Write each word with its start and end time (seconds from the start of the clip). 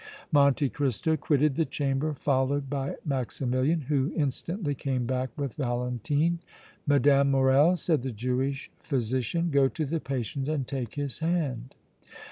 Monte 0.31 0.67
Cristo 0.69 1.15
quitted 1.15 1.53
the 1.57 1.63
chamber, 1.63 2.15
followed 2.15 2.71
by 2.71 2.95
Maximilian, 3.05 3.81
who 3.81 4.11
instantly 4.15 4.73
came 4.73 5.05
back 5.05 5.29
with 5.37 5.53
Valentine. 5.53 6.39
"Mme. 6.87 7.23
Morrel," 7.29 7.77
said 7.77 8.01
the 8.01 8.11
Jewish 8.11 8.71
physician, 8.79 9.51
"go 9.51 9.67
to 9.67 9.85
the 9.85 9.99
patient 9.99 10.49
and 10.49 10.67
take 10.67 10.95
his 10.95 11.19
hand." 11.19 11.75